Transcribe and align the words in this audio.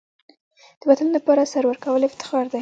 د 0.79 0.81
وطن 0.89 1.07
لپاره 1.17 1.41
سر 1.53 1.63
ورکول 1.67 2.01
افتخار 2.05 2.45
دی. 2.53 2.59